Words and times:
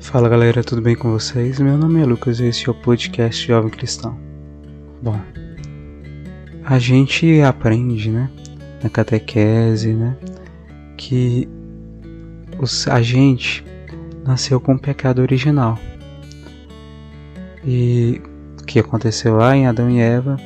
Fala 0.00 0.28
galera, 0.28 0.64
tudo 0.64 0.82
bem 0.82 0.96
com 0.96 1.12
vocês? 1.12 1.60
Meu 1.60 1.78
nome 1.78 2.02
é 2.02 2.04
Lucas 2.04 2.40
e 2.40 2.46
esse 2.46 2.68
é 2.68 2.72
o 2.72 2.74
podcast 2.74 3.46
Jovem 3.46 3.70
Cristão. 3.70 4.18
Bom, 5.00 5.20
a 6.64 6.80
gente 6.80 7.40
aprende, 7.42 8.10
né, 8.10 8.28
na 8.82 8.90
catequese, 8.90 9.94
né, 9.94 10.16
que 10.96 11.48
os, 12.58 12.88
a 12.88 13.00
gente 13.00 13.64
nasceu 14.24 14.60
com 14.60 14.74
o 14.74 14.78
pecado 14.78 15.22
original. 15.22 15.78
E 17.64 18.20
o 18.60 18.64
que 18.64 18.80
aconteceu 18.80 19.36
lá 19.36 19.56
em 19.56 19.68
Adão 19.68 19.88
e 19.88 20.00
Eva, 20.00 20.36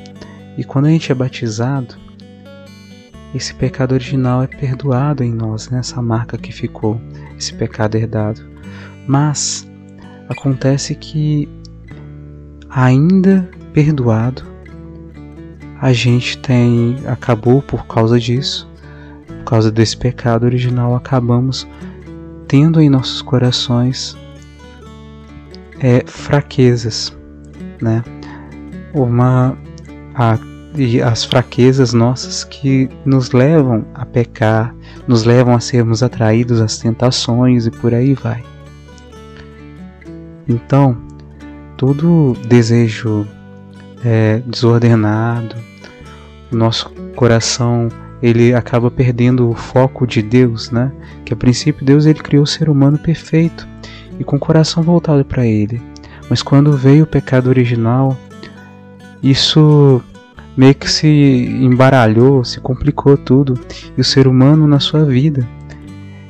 e 0.57 0.65
quando 0.65 0.87
a 0.87 0.91
gente 0.91 1.13
é 1.13 1.15
batizado, 1.15 1.95
esse 3.35 3.55
pecado 3.55 3.93
original 3.93 4.43
é 4.43 4.47
perdoado 4.47 5.23
em 5.23 5.33
nós, 5.33 5.69
né, 5.69 5.81
marca 6.03 6.39
que 6.39 6.53
ficou, 6.53 7.01
esse 7.37 7.53
pecado 7.53 7.97
herdado. 7.97 8.41
Mas 9.07 9.69
acontece 10.29 10.95
que, 10.95 11.49
ainda 12.71 13.49
perdoado, 13.73 14.43
a 15.81 15.93
gente 15.93 16.39
tem 16.39 16.97
acabou 17.07 17.61
por 17.61 17.87
causa 17.87 18.19
disso, 18.19 18.67
por 19.27 19.45
causa 19.45 19.71
desse 19.71 19.97
pecado 19.97 20.45
original, 20.45 20.95
acabamos 20.95 21.69
tendo 22.49 22.81
em 22.81 22.89
nossos 22.89 23.21
corações 23.21 24.17
é, 25.81 26.03
fraquezas, 26.07 27.17
né? 27.83 28.03
Uma 28.95 29.57
a, 30.15 30.39
e 30.77 31.01
as 31.01 31.25
fraquezas 31.25 31.93
nossas 31.93 32.45
que 32.45 32.89
nos 33.05 33.33
levam 33.33 33.85
a 33.95 34.05
pecar, 34.05 34.75
nos 35.09 35.25
levam 35.25 35.55
a 35.55 35.61
sermos 35.61 36.03
atraídos 36.03 36.61
às 36.61 36.79
tentações 36.79 37.67
e 37.67 37.71
por 37.71 37.95
aí 37.95 38.15
vai. 38.15 38.45
Então, 40.49 40.97
todo 41.77 42.35
desejo 42.47 43.27
é, 44.05 44.43
desordenado, 44.47 45.57
nosso 46.51 46.91
coração 47.17 47.89
ele 48.23 48.55
acaba 48.55 48.91
perdendo 48.91 49.51
o 49.51 49.55
foco 49.55 50.07
de 50.07 50.23
Deus, 50.23 50.71
né? 50.71 50.91
Que 51.25 51.35
a 51.35 51.37
princípio 51.37 51.85
Deus 51.85 52.07
ele 52.07 52.21
criou 52.21 52.45
o 52.45 52.47
ser 52.47 52.69
humano 52.69 52.99
perfeito 52.99 53.67
e 54.19 54.25
com 54.25 54.37
o 54.37 54.41
coração 54.41 54.83
voltado 54.83 55.25
para 55.25 55.47
Ele. 55.47 55.81
Mas 56.29 56.43
quando 56.43 56.73
veio 56.73 57.05
o 57.05 57.07
pecado 57.07 57.49
original, 57.49 58.17
isso 59.23 60.03
meio 60.57 60.75
que 60.75 60.91
se 60.91 61.07
embaralhou, 61.07 62.45
se 62.45 62.61
complicou 62.61 63.17
tudo 63.17 63.55
e 63.97 64.01
o 64.01 64.05
ser 64.05 64.27
humano 64.27 64.67
na 64.67 64.81
sua 64.81 65.05
vida 65.05 65.47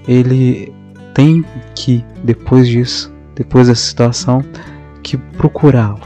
ele 0.07 0.73
tem 1.15 1.45
que 1.75 2.05
depois 2.25 2.69
disso 2.69 3.15
depois 3.37 3.69
dessa 3.69 3.83
situação, 3.83 4.43
que 5.03 5.17
procurá-lo, 5.17 6.01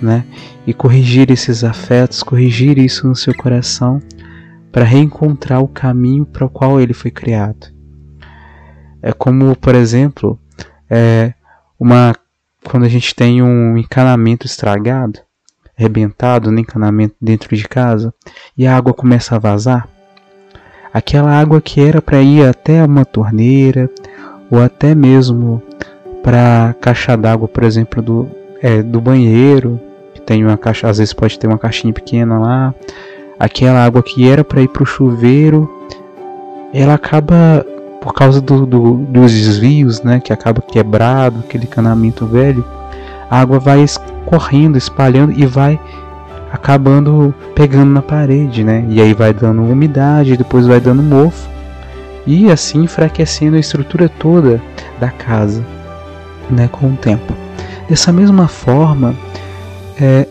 né? 0.00 0.24
E 0.66 0.74
corrigir 0.74 1.30
esses 1.30 1.64
afetos, 1.64 2.22
corrigir 2.22 2.78
isso 2.78 3.08
no 3.08 3.16
seu 3.16 3.34
coração, 3.34 4.00
para 4.70 4.84
reencontrar 4.84 5.60
o 5.62 5.68
caminho 5.68 6.26
para 6.26 6.44
o 6.44 6.50
qual 6.50 6.78
ele 6.78 6.92
foi 6.92 7.10
criado. 7.10 7.74
É 9.02 9.10
como, 9.12 9.56
por 9.56 9.74
exemplo, 9.74 10.38
é 10.88 11.32
uma 11.80 12.14
quando 12.62 12.84
a 12.84 12.88
gente 12.88 13.14
tem 13.14 13.42
um 13.42 13.78
encanamento 13.78 14.44
estragado, 14.44 15.20
arrebentado 15.78 16.50
no 16.50 16.58
encanamento 16.58 17.14
dentro 17.20 17.54
de 17.54 17.68
casa, 17.68 18.12
e 18.56 18.66
a 18.66 18.76
água 18.76 18.94
começa 18.94 19.36
a 19.36 19.38
vazar. 19.38 19.88
Aquela 20.92 21.30
água 21.30 21.60
que 21.60 21.80
era 21.80 22.00
para 22.00 22.22
ir 22.22 22.46
até 22.46 22.82
uma 22.84 23.04
torneira, 23.04 23.90
ou 24.50 24.62
até 24.62 24.94
mesmo 24.94 25.62
para 26.22 26.74
caixa 26.80 27.16
d'água, 27.16 27.46
por 27.46 27.62
exemplo, 27.62 28.02
do, 28.02 28.28
é, 28.62 28.82
do 28.82 29.00
banheiro, 29.00 29.78
que 30.14 30.20
tem 30.20 30.44
uma 30.44 30.56
caixa, 30.56 30.88
às 30.88 30.98
vezes 30.98 31.12
pode 31.12 31.38
ter 31.38 31.46
uma 31.46 31.58
caixinha 31.58 31.92
pequena 31.92 32.38
lá. 32.38 32.74
Aquela 33.38 33.84
água 33.84 34.02
que 34.02 34.28
era 34.28 34.42
para 34.42 34.62
ir 34.62 34.68
para 34.68 34.82
o 34.82 34.86
chuveiro, 34.86 35.70
ela 36.72 36.94
acaba 36.94 37.64
por 38.00 38.14
causa 38.14 38.40
do, 38.40 38.64
do, 38.64 38.94
dos 38.94 39.32
desvios, 39.32 40.00
né, 40.02 40.20
que 40.20 40.32
acaba 40.32 40.62
quebrado, 40.62 41.40
aquele 41.40 41.66
canamento 41.66 42.24
velho, 42.24 42.64
a 43.28 43.40
água 43.40 43.58
vai 43.58 43.84
correndo, 44.26 44.76
espalhando 44.76 45.32
e 45.32 45.46
vai 45.46 45.80
acabando 46.52 47.34
pegando 47.54 47.92
na 47.92 48.02
parede, 48.02 48.62
né? 48.62 48.84
E 48.88 49.00
aí 49.00 49.14
vai 49.14 49.32
dando 49.32 49.62
umidade, 49.62 50.36
depois 50.36 50.66
vai 50.66 50.80
dando 50.80 51.02
mofo 51.02 51.48
e 52.26 52.50
assim 52.50 52.82
enfraquecendo 52.82 53.56
a 53.56 53.60
estrutura 53.60 54.08
toda 54.08 54.60
da 54.98 55.10
casa 55.10 55.64
né, 56.50 56.68
com 56.68 56.92
o 56.92 56.96
tempo. 56.96 57.32
Dessa 57.88 58.12
mesma 58.12 58.48
forma, 58.48 59.14
é, 60.00 60.26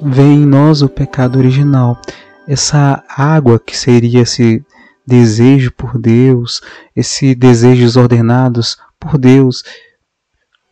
vem 0.00 0.42
em 0.42 0.46
nós 0.46 0.82
o 0.82 0.88
pecado 0.88 1.38
original. 1.38 2.00
Essa 2.46 3.02
água 3.08 3.58
que 3.58 3.76
seria 3.76 4.22
esse 4.22 4.64
desejo 5.06 5.72
por 5.72 5.98
Deus, 5.98 6.60
esse 6.94 7.34
desejos 7.34 7.96
ordenados 7.96 8.76
por 8.98 9.16
Deus, 9.16 9.62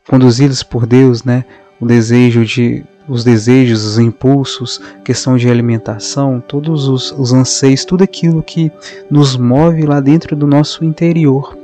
conduzidos 0.07 0.63
por 0.63 0.87
Deus, 0.87 1.25
né? 1.25 1.45
O 1.81 1.87
desejo 1.87 2.45
de 2.45 2.85
os 3.09 3.25
desejos, 3.25 3.87
os 3.87 3.99
impulsos, 3.99 4.81
questão 5.03 5.37
de 5.37 5.49
alimentação, 5.49 6.43
todos 6.47 6.87
os, 6.87 7.11
os 7.13 7.33
anseios, 7.33 7.85
tudo 7.85 8.05
aquilo 8.05 8.43
que 8.43 8.71
nos 9.11 9.35
move 9.35 9.87
lá 9.87 9.99
dentro 9.99 10.37
do 10.37 10.47
nosso 10.47 10.85
interior 10.85 11.57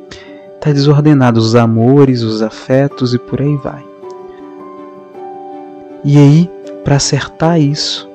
está 0.55 0.73
desordenado 0.73 1.39
os 1.39 1.55
amores, 1.55 2.23
os 2.23 2.41
afetos 2.41 3.13
e 3.13 3.19
por 3.19 3.43
aí 3.43 3.55
vai. 3.57 3.85
E 6.03 6.17
aí, 6.17 6.51
para 6.83 6.97
acertar 6.97 7.61
isso, 7.61 8.09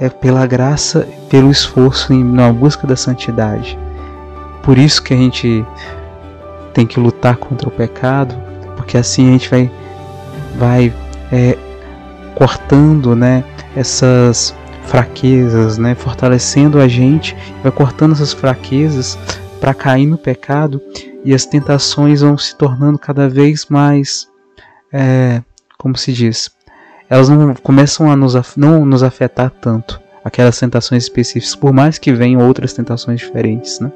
é 0.00 0.08
pela 0.08 0.44
graça, 0.46 1.06
pelo 1.28 1.48
esforço 1.50 2.12
na 2.12 2.52
busca 2.52 2.88
da 2.88 2.96
santidade. 2.96 3.78
Por 4.64 4.76
isso 4.76 5.00
que 5.00 5.14
a 5.14 5.16
gente 5.16 5.64
tem 6.74 6.84
que 6.84 6.98
lutar 6.98 7.36
contra 7.36 7.68
o 7.68 7.72
pecado, 7.72 8.34
porque 8.76 8.96
assim 8.96 9.28
a 9.28 9.32
gente 9.32 9.48
vai, 9.48 9.70
vai 10.56 10.92
é, 11.30 11.56
cortando, 12.34 13.14
né, 13.14 13.44
essas 13.76 14.54
fraquezas, 14.84 15.78
né, 15.78 15.94
fortalecendo 15.94 16.78
a 16.80 16.88
gente, 16.88 17.36
vai 17.62 17.72
cortando 17.72 18.12
essas 18.12 18.32
fraquezas 18.32 19.18
para 19.60 19.72
cair 19.72 20.06
no 20.06 20.18
pecado 20.18 20.80
e 21.24 21.32
as 21.32 21.46
tentações 21.46 22.20
vão 22.20 22.36
se 22.36 22.56
tornando 22.56 22.98
cada 22.98 23.28
vez 23.28 23.66
mais, 23.66 24.28
é, 24.92 25.40
como 25.78 25.96
se 25.96 26.12
diz, 26.12 26.50
elas 27.08 27.28
não 27.28 27.54
começam 27.54 28.10
a 28.10 28.16
nos, 28.16 28.34
não 28.56 28.84
nos 28.84 29.02
afetar 29.02 29.50
tanto, 29.50 30.00
aquelas 30.24 30.58
tentações 30.58 31.04
específicas, 31.04 31.54
por 31.54 31.72
mais 31.72 31.98
que 31.98 32.12
venham 32.12 32.46
outras 32.46 32.72
tentações 32.72 33.20
diferentes, 33.20 33.78
né? 33.80 33.92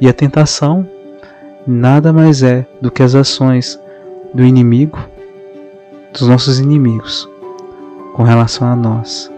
E 0.00 0.08
a 0.08 0.12
tentação 0.12 0.88
nada 1.66 2.12
mais 2.12 2.42
é 2.42 2.66
do 2.80 2.90
que 2.90 3.02
as 3.02 3.14
ações 3.14 3.78
do 4.34 4.42
inimigo, 4.42 4.98
dos 6.12 6.28
nossos 6.28 6.58
inimigos, 6.58 7.28
com 8.14 8.22
relação 8.22 8.66
a 8.68 8.76
nós, 8.76 9.30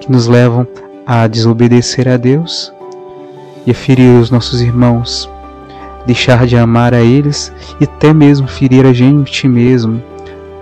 que 0.00 0.10
nos 0.10 0.26
levam 0.26 0.66
a 1.06 1.26
desobedecer 1.26 2.08
a 2.08 2.16
Deus 2.16 2.72
e 3.66 3.70
a 3.70 3.74
ferir 3.74 4.20
os 4.20 4.30
nossos 4.30 4.60
irmãos 4.60 5.28
deixar 6.08 6.46
de 6.46 6.56
amar 6.56 6.94
a 6.94 7.02
eles 7.02 7.52
e 7.78 7.84
até 7.84 8.14
mesmo 8.14 8.48
ferir 8.48 8.86
a 8.86 8.94
gente 8.94 9.46
mesmo, 9.46 10.02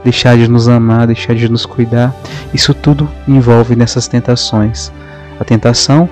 deixar 0.02 0.36
de 0.36 0.48
nos 0.48 0.68
amar, 0.68 1.06
deixar 1.06 1.36
de 1.36 1.48
nos 1.48 1.64
cuidar. 1.64 2.12
Isso 2.52 2.74
tudo 2.74 3.08
envolve 3.28 3.76
nessas 3.76 4.08
tentações. 4.08 4.90
A 5.38 5.44
tentação 5.44 6.08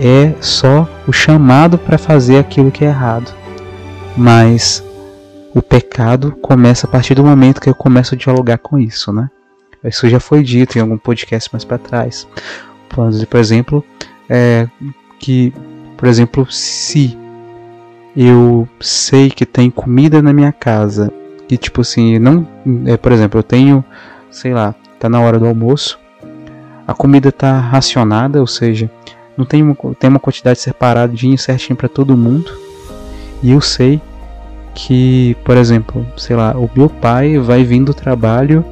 é 0.00 0.32
só 0.40 0.88
o 1.06 1.12
chamado 1.12 1.78
para 1.78 1.96
fazer 1.96 2.36
aquilo 2.36 2.72
que 2.72 2.84
é 2.84 2.88
errado. 2.88 3.32
Mas 4.16 4.82
o 5.54 5.62
pecado 5.62 6.32
começa 6.42 6.86
a 6.86 6.90
partir 6.90 7.14
do 7.14 7.24
momento 7.24 7.60
que 7.60 7.70
eu 7.70 7.74
começo 7.74 8.14
a 8.14 8.18
dialogar 8.18 8.58
com 8.58 8.76
isso, 8.76 9.12
né? 9.12 9.30
Isso 9.84 10.08
já 10.08 10.18
foi 10.18 10.42
dito 10.42 10.76
em 10.76 10.80
algum 10.80 10.98
podcast 10.98 11.48
mais 11.52 11.64
para 11.64 11.78
trás. 11.78 12.26
Por 12.88 13.38
exemplo, 13.38 13.84
é, 14.28 14.66
que, 15.18 15.52
por 15.96 16.08
exemplo, 16.08 16.50
se 16.50 17.16
eu 18.16 18.68
sei 18.80 19.30
que 19.30 19.46
tem 19.46 19.70
comida 19.70 20.20
na 20.20 20.32
minha 20.32 20.52
casa 20.52 21.12
e 21.48 21.56
tipo 21.56 21.82
assim, 21.82 22.18
não, 22.18 22.46
é, 22.86 22.96
por 22.96 23.12
exemplo, 23.12 23.38
eu 23.38 23.42
tenho, 23.42 23.84
sei 24.30 24.54
lá, 24.54 24.74
tá 24.98 25.08
na 25.08 25.20
hora 25.20 25.38
do 25.38 25.46
almoço, 25.46 25.98
a 26.86 26.94
comida 26.94 27.30
tá 27.30 27.60
racionada, 27.60 28.40
ou 28.40 28.46
seja, 28.46 28.90
não 29.36 29.44
tem 29.44 29.62
uma, 29.62 29.76
tem 29.98 30.10
uma 30.10 30.20
quantidade 30.20 30.58
separadinha 30.58 31.36
certinho 31.36 31.76
para 31.76 31.88
todo 31.88 32.16
mundo. 32.16 32.50
E 33.42 33.50
eu 33.50 33.60
sei 33.60 34.00
que, 34.74 35.36
por 35.44 35.56
exemplo, 35.56 36.04
sei 36.16 36.34
lá, 36.34 36.52
o 36.56 36.68
meu 36.74 36.90
pai 36.90 37.38
vai 37.38 37.62
vir 37.62 37.82
do 37.82 37.94
trabalho 37.94 38.64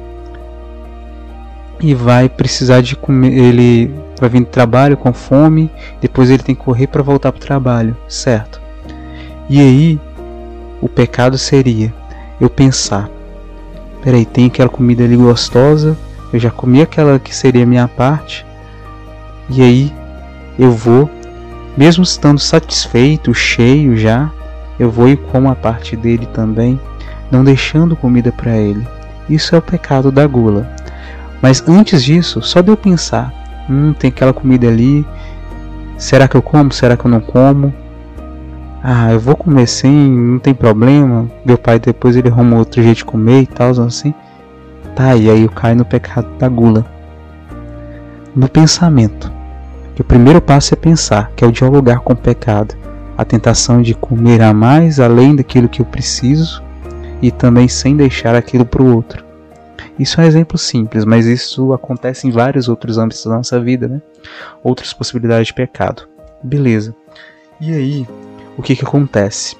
e 1.79 1.93
vai 1.95 2.29
precisar 2.29 2.81
de 2.81 2.95
comer, 2.95 3.33
ele 3.33 3.93
vai 4.19 4.29
vir 4.29 4.41
do 4.41 4.47
trabalho 4.47 4.97
com 4.97 5.13
fome, 5.13 5.71
depois 6.01 6.29
ele 6.29 6.43
tem 6.43 6.53
que 6.53 6.61
correr 6.61 6.87
para 6.87 7.01
voltar 7.01 7.31
para 7.31 7.39
o 7.39 7.41
trabalho, 7.41 7.95
certo? 8.07 8.61
E 9.49 9.59
aí 9.59 9.99
o 10.81 10.89
pecado 10.89 11.37
seria 11.37 11.93
eu 12.39 12.49
pensar, 12.49 13.09
peraí, 14.03 14.25
tem 14.25 14.47
aquela 14.47 14.69
comida 14.69 15.03
ali 15.03 15.15
gostosa, 15.15 15.97
eu 16.31 16.39
já 16.39 16.51
comi 16.51 16.81
aquela 16.81 17.19
que 17.19 17.35
seria 17.35 17.65
minha 17.65 17.87
parte, 17.87 18.45
e 19.49 19.61
aí 19.61 19.93
eu 20.59 20.71
vou, 20.71 21.09
mesmo 21.77 22.03
estando 22.03 22.39
satisfeito, 22.39 23.33
cheio 23.33 23.95
já, 23.97 24.31
eu 24.79 24.89
vou 24.89 25.09
e 25.09 25.15
como 25.15 25.49
a 25.49 25.55
parte 25.55 25.95
dele 25.95 26.25
também, 26.27 26.79
não 27.31 27.43
deixando 27.43 27.95
comida 27.95 28.31
para 28.31 28.55
ele. 28.55 28.85
Isso 29.29 29.55
é 29.55 29.57
o 29.57 29.61
pecado 29.61 30.11
da 30.11 30.25
gula. 30.27 30.69
Mas 31.41 31.63
antes 31.67 32.03
disso, 32.03 32.41
só 32.41 32.61
de 32.61 32.69
eu 32.69 32.77
pensar, 32.77 33.33
hum, 33.69 33.93
tem 33.93 34.09
aquela 34.09 34.33
comida 34.33 34.67
ali, 34.67 35.05
será 35.97 36.27
que 36.27 36.35
eu 36.35 36.41
como? 36.41 36.71
Será 36.71 36.95
que 36.95 37.05
eu 37.05 37.11
não 37.11 37.19
como? 37.19 37.73
Ah, 38.83 39.13
eu 39.13 39.19
vou 39.19 39.35
comer 39.35 39.67
sim, 39.67 40.11
não 40.11 40.39
tem 40.39 40.53
problema. 40.53 41.29
Meu 41.45 41.57
pai 41.57 41.79
depois 41.79 42.17
ele 42.17 42.27
arruma 42.27 42.57
outro 42.57 42.83
jeito 42.83 42.97
de 42.97 43.05
comer 43.05 43.43
e 43.43 43.47
tal, 43.47 43.69
assim. 43.81 44.13
Tá, 44.93 45.15
e 45.15 45.29
aí 45.29 45.43
eu 45.43 45.49
caio 45.49 45.77
no 45.77 45.85
pecado 45.85 46.27
da 46.37 46.49
gula. 46.49 46.85
No 48.35 48.49
pensamento. 48.49 49.31
O 49.97 50.03
primeiro 50.03 50.41
passo 50.41 50.73
é 50.73 50.77
pensar, 50.77 51.31
que 51.35 51.45
é 51.45 51.47
o 51.47 51.51
dialogar 51.51 51.99
com 51.99 52.13
o 52.13 52.15
pecado. 52.15 52.75
A 53.23 53.25
tentação 53.25 53.81
de 53.81 53.93
comer 53.93 54.41
a 54.41 54.53
mais 54.53 54.99
além 54.99 55.33
daquilo 55.33 55.69
que 55.69 55.81
eu 55.81 55.85
preciso 55.85 56.61
e 57.21 57.31
também 57.31 57.69
sem 57.69 57.95
deixar 57.95 58.35
aquilo 58.35 58.65
para 58.65 58.83
o 58.83 58.93
outro. 58.93 59.23
Isso 59.97 60.19
é 60.19 60.25
um 60.25 60.27
exemplo 60.27 60.57
simples, 60.57 61.05
mas 61.05 61.25
isso 61.25 61.71
acontece 61.71 62.27
em 62.27 62.31
vários 62.31 62.67
outros 62.67 62.97
âmbitos 62.97 63.23
da 63.23 63.37
nossa 63.37 63.61
vida, 63.61 63.87
né? 63.87 64.01
Outras 64.61 64.91
possibilidades 64.91 65.47
de 65.47 65.53
pecado. 65.53 66.05
Beleza. 66.43 66.93
E 67.61 67.71
aí, 67.71 68.05
o 68.57 68.61
que 68.61 68.75
que 68.75 68.83
acontece? 68.83 69.55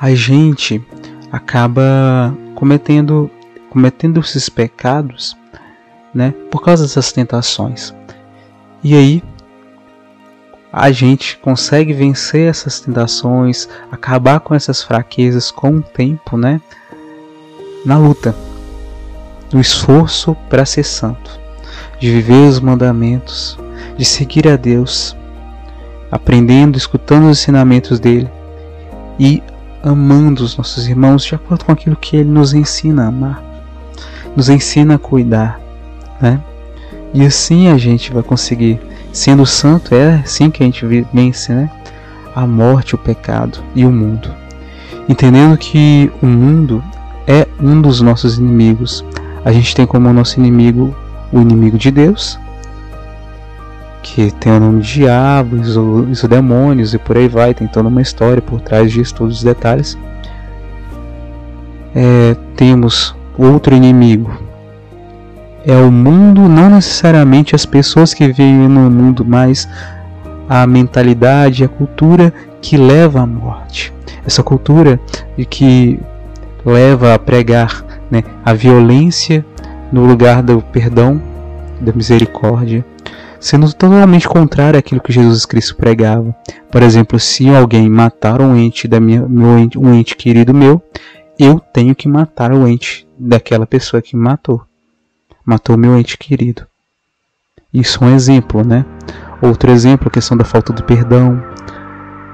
A 0.00 0.14
gente 0.14 0.80
acaba 1.32 2.32
cometendo 2.54 3.28
cometendo 3.68 4.20
esses 4.20 4.48
pecados, 4.48 5.36
né, 6.14 6.32
por 6.52 6.62
causa 6.62 6.84
dessas 6.84 7.10
tentações. 7.10 7.92
E 8.80 8.94
aí 8.94 9.24
a 10.78 10.92
gente 10.92 11.38
consegue 11.38 11.94
vencer 11.94 12.50
essas 12.50 12.80
tentações, 12.80 13.66
acabar 13.90 14.40
com 14.40 14.54
essas 14.54 14.82
fraquezas 14.82 15.50
com 15.50 15.78
o 15.78 15.82
tempo, 15.82 16.36
né? 16.36 16.60
Na 17.82 17.96
luta, 17.96 18.36
no 19.50 19.58
esforço 19.58 20.36
para 20.50 20.66
ser 20.66 20.82
santo, 20.82 21.40
de 21.98 22.10
viver 22.10 22.46
os 22.46 22.60
mandamentos, 22.60 23.58
de 23.96 24.04
seguir 24.04 24.46
a 24.48 24.54
Deus, 24.54 25.16
aprendendo, 26.10 26.76
escutando 26.76 27.30
os 27.30 27.38
ensinamentos 27.40 27.98
dele. 27.98 28.28
E 29.18 29.42
amando 29.82 30.44
os 30.44 30.58
nossos 30.58 30.86
irmãos 30.86 31.24
de 31.24 31.34
acordo 31.34 31.64
com 31.64 31.72
aquilo 31.72 31.96
que 31.96 32.18
ele 32.18 32.28
nos 32.28 32.52
ensina 32.52 33.04
a 33.04 33.08
amar, 33.08 33.42
nos 34.36 34.50
ensina 34.50 34.96
a 34.96 34.98
cuidar, 34.98 35.58
né? 36.20 36.38
E 37.14 37.24
assim 37.24 37.68
a 37.68 37.78
gente 37.78 38.12
vai 38.12 38.22
conseguir 38.22 38.78
Sendo 39.16 39.46
santo, 39.46 39.94
é 39.94 40.16
assim 40.16 40.50
que 40.50 40.62
a 40.62 40.66
gente 40.66 40.84
vence 40.84 41.50
né? 41.50 41.70
a 42.34 42.46
morte, 42.46 42.94
o 42.94 42.98
pecado 42.98 43.60
e 43.74 43.86
o 43.86 43.90
mundo. 43.90 44.28
Entendendo 45.08 45.56
que 45.56 46.12
o 46.22 46.26
mundo 46.26 46.84
é 47.26 47.48
um 47.58 47.80
dos 47.80 48.02
nossos 48.02 48.36
inimigos. 48.36 49.02
A 49.42 49.50
gente 49.52 49.74
tem 49.74 49.86
como 49.86 50.12
nosso 50.12 50.38
inimigo 50.38 50.94
o 51.32 51.40
inimigo 51.40 51.78
de 51.78 51.90
Deus, 51.90 52.38
que 54.02 54.30
tem 54.32 54.52
o 54.52 54.60
nome 54.60 54.82
de 54.82 54.92
diabo, 54.92 55.56
os, 55.56 55.78
os 55.78 56.22
demônios 56.28 56.92
e 56.92 56.98
por 56.98 57.16
aí 57.16 57.26
vai, 57.26 57.54
tem 57.54 57.66
toda 57.66 57.88
uma 57.88 58.02
história 58.02 58.42
por 58.42 58.60
trás 58.60 58.92
disso, 58.92 59.14
todos 59.14 59.38
os 59.38 59.42
detalhes. 59.42 59.96
É, 61.94 62.36
temos 62.54 63.16
outro 63.38 63.74
inimigo, 63.74 64.45
é 65.66 65.76
o 65.76 65.90
mundo, 65.90 66.42
não 66.42 66.70
necessariamente 66.70 67.56
as 67.56 67.66
pessoas 67.66 68.14
que 68.14 68.28
vivem 68.28 68.68
no 68.68 68.88
mundo, 68.88 69.24
mas 69.24 69.68
a 70.48 70.64
mentalidade, 70.64 71.64
a 71.64 71.68
cultura 71.68 72.32
que 72.62 72.76
leva 72.76 73.20
à 73.20 73.26
morte. 73.26 73.92
Essa 74.24 74.44
cultura 74.44 75.00
que 75.50 75.98
leva 76.64 77.14
a 77.14 77.18
pregar 77.18 77.84
né, 78.08 78.22
a 78.44 78.54
violência 78.54 79.44
no 79.90 80.06
lugar 80.06 80.40
do 80.40 80.62
perdão, 80.62 81.20
da 81.80 81.92
misericórdia, 81.92 82.84
sendo 83.40 83.72
totalmente 83.72 84.28
contrário 84.28 84.78
àquilo 84.78 85.00
que 85.00 85.12
Jesus 85.12 85.44
Cristo 85.44 85.74
pregava. 85.74 86.34
Por 86.70 86.80
exemplo, 86.80 87.18
se 87.18 87.48
alguém 87.48 87.88
matar 87.88 88.40
um 88.40 88.56
ente 88.56 88.86
da 88.86 89.00
minha, 89.00 89.26
meu 89.28 89.58
ente, 89.58 89.76
um 89.76 89.92
ente 89.92 90.14
querido 90.14 90.54
meu, 90.54 90.80
eu 91.36 91.58
tenho 91.58 91.94
que 91.94 92.06
matar 92.06 92.52
o 92.52 92.68
ente 92.68 93.04
daquela 93.18 93.66
pessoa 93.66 94.00
que 94.00 94.16
matou 94.16 94.62
matou 95.46 95.76
meu 95.78 95.96
ente 95.96 96.18
querido. 96.18 96.66
Isso 97.72 98.02
é 98.02 98.08
um 98.08 98.14
exemplo, 98.14 98.66
né? 98.66 98.84
Outro 99.40 99.70
exemplo, 99.70 100.08
a 100.08 100.10
questão 100.10 100.36
da 100.36 100.44
falta 100.44 100.72
do 100.72 100.82
perdão. 100.82 101.40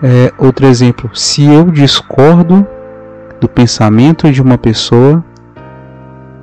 É, 0.03 0.33
outro 0.39 0.67
exemplo, 0.67 1.15
se 1.15 1.45
eu 1.45 1.71
discordo 1.71 2.67
do 3.41 3.49
pensamento 3.49 4.31
de 4.33 4.41
uma 4.41 4.57
pessoa, 4.57 5.23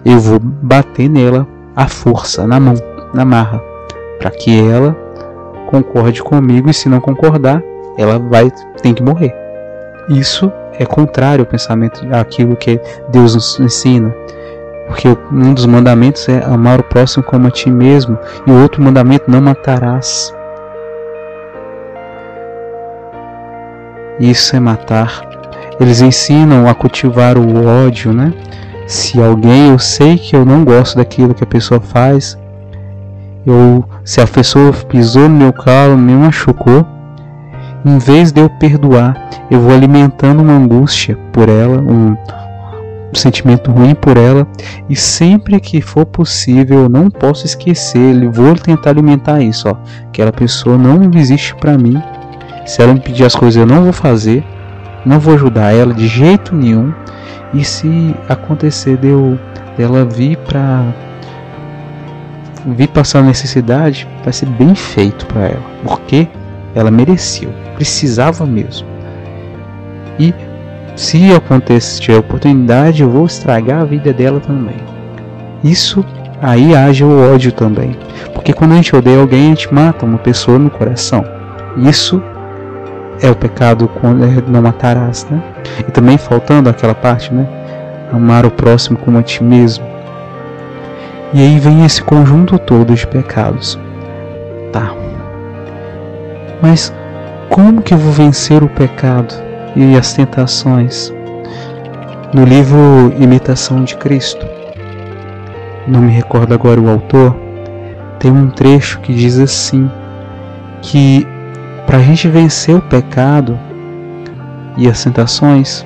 eu 0.06 0.20
vou 0.20 0.40
bater 0.40 1.10
nela 1.10 1.48
à 1.76 1.88
força, 1.88 2.46
na 2.46 2.60
mão, 2.60 2.76
na 3.14 3.26
marra, 3.26 3.62
para 4.20 4.30
que 4.30 4.60
ela 4.62 4.94
concorde 5.68 6.22
comigo 6.22 6.70
e 6.70 6.74
se 6.74 6.90
não 6.90 7.00
concordar, 7.00 7.62
ela 7.98 8.20
vai 8.20 8.52
tem 8.82 8.94
que 8.94 9.04
morrer. 9.04 9.34
Isso 10.10 10.52
é 10.74 10.86
contrário 10.86 11.44
ao 11.44 11.50
pensamento 11.50 12.02
àquilo 12.14 12.56
que 12.56 12.80
Deus 13.10 13.36
nos 13.36 13.60
ensina. 13.60 14.14
Porque 14.90 15.08
um 15.32 15.54
dos 15.54 15.66
mandamentos 15.66 16.28
é 16.28 16.44
amar 16.44 16.82
o 16.82 16.84
próximo 16.84 17.24
como 17.24 17.48
a 17.48 17.52
ti 17.52 17.70
mesmo, 17.70 18.18
e 18.46 18.52
o 18.52 18.62
outro 18.62 18.84
mandamento 18.84 19.32
não 19.32 19.40
matarás. 19.40 20.34
Isso 24.20 24.56
é 24.56 24.60
matar. 24.60 25.22
Eles 25.80 26.02
ensinam 26.02 26.68
a 26.68 26.74
cultivar 26.74 27.38
o 27.38 27.66
ódio, 27.86 28.12
né? 28.12 28.34
Se 28.86 29.22
alguém 29.22 29.70
eu 29.70 29.80
sei 29.80 30.18
que 30.18 30.36
eu 30.36 30.44
não 30.44 30.66
gosto 30.66 30.98
daquilo 30.98 31.34
que 31.34 31.44
a 31.44 31.48
pessoa 31.48 31.80
faz, 31.80 32.38
eu, 33.46 33.86
se 34.04 34.20
a 34.20 34.28
pessoa 34.28 34.74
pisou 34.74 35.30
no 35.30 35.38
meu 35.38 35.54
calo, 35.54 35.96
me 35.96 36.14
machucou, 36.14 36.86
em 37.86 37.98
vez 37.98 38.32
de 38.32 38.42
eu 38.42 38.50
perdoar, 38.50 39.16
eu 39.50 39.62
vou 39.62 39.72
alimentando 39.72 40.42
uma 40.42 40.54
angústia 40.54 41.18
por 41.32 41.48
ela, 41.48 41.78
um, 41.78 42.18
um 43.12 43.16
sentimento 43.16 43.72
ruim 43.72 43.96
por 43.96 44.18
ela 44.18 44.48
e 44.90 44.96
sempre 44.96 45.60
que 45.60 45.82
for 45.82 46.06
possível 46.06 46.84
eu 46.84 46.90
não 46.90 47.10
posso 47.10 47.46
esquecer, 47.46 48.30
vou 48.30 48.56
tentar 48.56 48.92
alimentar 48.92 49.42
isso, 49.42 49.68
ó. 49.68 49.76
Aquela 50.08 50.32
pessoa 50.32 50.78
não 50.78 51.10
existe 51.18 51.56
para 51.56 51.78
mim. 51.78 52.02
Se 52.66 52.82
ela 52.82 52.94
me 52.94 53.00
pedir 53.00 53.26
as 53.26 53.36
coisas 53.36 53.60
eu 53.60 53.66
não 53.66 53.84
vou 53.84 53.94
fazer, 53.94 54.44
não 55.06 55.20
vou 55.20 55.34
ajudar 55.34 55.74
ela 55.74 55.94
de 55.94 56.08
jeito 56.08 56.56
nenhum. 56.56 56.94
E 57.54 57.64
se 57.64 58.16
acontecer 58.28 58.98
de 58.98 59.08
eu 59.08 59.40
dela 59.76 60.06
vir 60.06 60.38
para 60.38 60.84
vir 62.76 62.88
passar 62.90 63.24
necessidade, 63.24 64.08
vai 64.24 64.34
ser 64.34 64.46
bem 64.50 64.76
feito 64.76 65.26
para 65.26 65.48
ela, 65.48 65.64
porque 65.84 66.28
ela 66.76 66.92
mereceu, 66.92 67.52
precisava 67.76 68.46
mesmo. 68.46 68.88
E 70.20 70.34
se 71.00 71.34
acontecer 71.34 72.12
a 72.12 72.20
oportunidade, 72.20 73.02
eu 73.02 73.10
vou 73.10 73.26
estragar 73.26 73.82
a 73.82 73.86
vida 73.86 74.12
dela 74.12 74.42
também. 74.42 74.76
Isso 75.64 76.06
aí 76.42 76.76
age 76.76 77.06
o 77.06 77.34
ódio 77.34 77.54
também. 77.54 77.98
Porque 78.34 78.52
quando 78.52 78.74
a 78.74 78.76
gente 78.76 78.94
odeia 78.94 79.18
alguém, 79.18 79.46
a 79.46 79.50
gente 79.50 79.74
mata 79.74 80.06
uma 80.06 80.18
pessoa 80.18 80.60
no 80.60 80.70
coração. 80.70 81.24
Isso 81.78 82.22
é 83.22 83.30
o 83.32 83.36
pecado 83.36 83.88
quando 84.02 84.26
é 84.26 84.44
não 84.46 84.62
matarás, 84.62 85.26
né? 85.32 85.42
E 85.88 85.90
também 85.90 86.18
faltando 86.18 86.70
aquela 86.70 86.94
parte, 86.94 87.34
né? 87.34 87.48
Amar 88.12 88.46
o 88.46 88.52
próximo 88.52 88.98
como 88.98 89.18
a 89.18 89.24
ti 89.24 89.42
mesmo. 89.42 89.86
E 91.34 91.42
aí 91.42 91.60
vem 91.60 91.86
esse 91.86 92.04
conjunto 92.04 92.60
todo 92.60 92.94
de 92.94 93.08
pecados. 93.08 93.80
Tá. 94.74 94.92
Mas 96.62 96.94
como 97.50 97.82
que 97.82 97.94
eu 97.94 97.98
vou 97.98 98.12
vencer 98.12 98.62
o 98.62 98.68
pecado? 98.68 99.49
E 99.76 99.96
as 99.98 100.14
tentações. 100.14 101.14
No 102.34 102.44
livro 102.46 103.14
Imitação 103.20 103.84
de 103.84 103.96
Cristo, 103.96 104.46
não 105.88 106.02
me 106.02 106.12
recordo 106.12 106.54
agora 106.54 106.80
o 106.80 106.90
autor, 106.90 107.36
tem 108.20 108.32
um 108.32 108.50
trecho 108.50 109.00
que 109.00 109.14
diz 109.14 109.40
assim: 109.40 109.90
que 110.82 111.28
para 111.88 111.98
a 111.98 112.02
gente 112.02 112.28
vencer 112.28 112.76
o 112.76 112.82
pecado 112.82 113.58
e 114.78 114.88
as 114.88 115.04
tentações, 115.04 115.86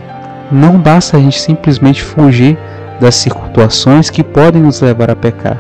não 0.52 0.78
basta 0.78 1.16
a 1.16 1.20
gente 1.20 1.40
simplesmente 1.40 2.04
fugir 2.04 2.58
das 3.00 3.16
situações 3.16 4.10
que 4.10 4.24
podem 4.24 4.62
nos 4.62 4.82
levar 4.82 5.10
a 5.10 5.16
pecar. 5.16 5.58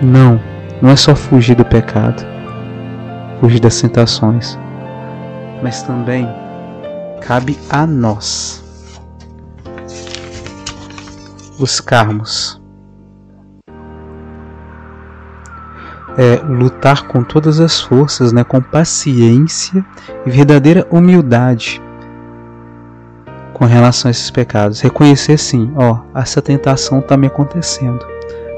Não, 0.00 0.40
não 0.80 0.90
é 0.90 0.96
só 0.96 1.14
fugir 1.14 1.54
do 1.54 1.64
pecado, 1.64 2.24
fugir 3.38 3.60
das 3.60 3.78
tentações, 3.78 4.58
mas 5.62 5.82
também 5.82 6.26
cabe 7.20 7.58
a 7.68 7.86
nós 7.86 8.62
buscarmos 11.58 12.60
é, 16.16 16.36
lutar 16.46 17.06
com 17.06 17.22
todas 17.22 17.60
as 17.60 17.80
forças, 17.80 18.32
né, 18.32 18.42
com 18.42 18.60
paciência 18.60 19.84
e 20.26 20.30
verdadeira 20.30 20.86
humildade 20.90 21.80
com 23.54 23.66
relação 23.66 24.08
a 24.08 24.10
esses 24.10 24.30
pecados. 24.30 24.80
Reconhecer 24.80 25.36
sim, 25.38 25.72
ó, 25.76 25.98
essa 26.14 26.40
tentação 26.40 27.00
está 27.00 27.16
me 27.16 27.26
acontecendo. 27.26 28.04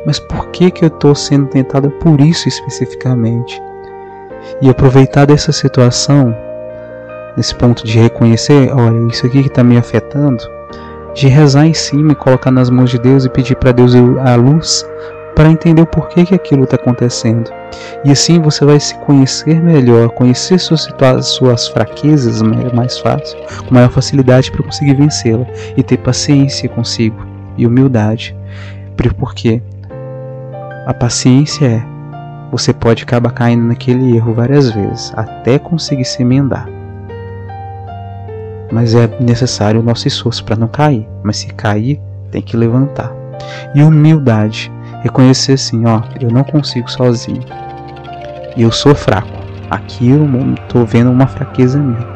Mas 0.06 0.18
por 0.18 0.48
que, 0.48 0.70
que 0.70 0.84
eu 0.84 0.88
estou 0.88 1.14
sendo 1.14 1.48
tentado 1.48 1.90
por 1.90 2.20
isso 2.20 2.48
especificamente? 2.48 3.60
E 4.60 4.70
aproveitar 4.70 5.26
dessa 5.26 5.52
situação, 5.52 6.34
nesse 7.36 7.54
ponto 7.54 7.84
de 7.86 7.98
reconhecer, 7.98 8.72
olha, 8.72 9.08
isso 9.08 9.26
aqui 9.26 9.42
que 9.42 9.48
está 9.48 9.62
me 9.62 9.76
afetando, 9.76 10.42
de 11.14 11.28
rezar 11.28 11.66
em 11.66 11.74
cima 11.74 12.12
e 12.12 12.16
colocar 12.16 12.50
nas 12.50 12.70
mãos 12.70 12.90
de 12.90 12.98
Deus 12.98 13.24
e 13.24 13.28
pedir 13.28 13.56
para 13.56 13.72
Deus 13.72 13.94
a 13.94 14.34
luz 14.34 14.86
para 15.34 15.50
entender 15.50 15.82
o 15.82 15.86
porquê 15.86 16.24
que 16.24 16.34
aquilo 16.34 16.64
está 16.64 16.76
acontecendo. 16.76 17.50
E 18.04 18.10
assim 18.10 18.40
você 18.40 18.64
vai 18.64 18.78
se 18.78 18.94
conhecer 18.98 19.62
melhor, 19.62 20.10
conhecer 20.10 20.58
suas, 20.58 20.88
suas 21.22 21.68
fraquezas 21.68 22.42
mais 22.42 22.98
fácil, 22.98 23.38
com 23.66 23.74
maior 23.74 23.90
facilidade 23.90 24.50
para 24.50 24.62
conseguir 24.62 24.94
vencê-la 24.94 25.46
e 25.76 25.82
ter 25.82 25.98
paciência 25.98 26.68
consigo 26.68 27.16
e 27.56 27.66
humildade. 27.66 28.36
Porque 29.18 29.60
a 30.86 30.94
paciência 30.94 31.66
é 31.66 31.92
você 32.50 32.72
pode 32.72 33.02
acabar 33.02 33.32
caindo 33.32 33.64
naquele 33.64 34.14
erro 34.14 34.34
várias 34.34 34.70
vezes 34.70 35.12
até 35.16 35.58
conseguir 35.58 36.04
se 36.04 36.20
emendar. 36.20 36.68
Mas 38.72 38.94
é 38.94 39.06
necessário 39.20 39.80
o 39.80 39.82
nosso 39.82 40.08
esforço 40.08 40.42
para 40.42 40.56
não 40.56 40.66
cair. 40.66 41.06
Mas 41.22 41.36
se 41.36 41.48
cair, 41.48 42.00
tem 42.30 42.40
que 42.40 42.56
levantar. 42.56 43.12
E 43.74 43.82
humildade 43.82 44.72
reconhecer 45.02 45.52
assim, 45.52 45.84
ó, 45.84 46.00
eu 46.18 46.30
não 46.30 46.42
consigo 46.42 46.90
sozinho. 46.90 47.42
Eu 48.56 48.72
sou 48.72 48.94
fraco. 48.94 49.42
Aqui 49.70 50.10
eu 50.10 50.26
estou 50.54 50.86
vendo 50.86 51.10
uma 51.10 51.26
fraqueza 51.26 51.78
minha. 51.78 52.06